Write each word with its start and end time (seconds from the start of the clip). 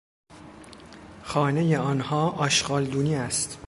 خانهی 1.23 1.75
آنها 1.75 2.29
آشغالدونی 2.31 3.15
است. 3.15 3.57